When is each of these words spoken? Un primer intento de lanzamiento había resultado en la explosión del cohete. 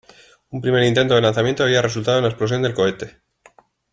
Un 0.49 0.61
primer 0.61 0.81
intento 0.83 1.13
de 1.13 1.21
lanzamiento 1.21 1.61
había 1.61 1.83
resultado 1.83 2.17
en 2.17 2.23
la 2.23 2.29
explosión 2.31 2.63
del 2.63 2.73
cohete. 2.73 3.21